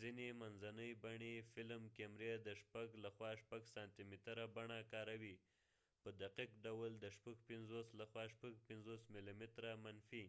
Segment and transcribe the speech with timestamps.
[0.00, 5.36] ځینې منځنۍ بڼي فلم کیمرې د ۶ لخوا ۶ سانتي متره بڼه کاروي،
[6.02, 8.24] په دقیق ډول د ۵۶ لخوا
[8.80, 10.24] ۵۶ ملي متره منفي